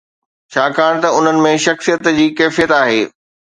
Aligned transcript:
ڇاڪاڻ 0.55 0.93
ته 1.03 1.09
انهن 1.17 1.37
۾ 1.49 1.53
شخصيت 1.67 2.11
جي 2.19 2.27
ڪيفيت 2.43 2.77
آهي. 2.83 3.01